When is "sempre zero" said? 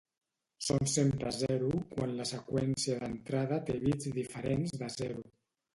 0.93-1.69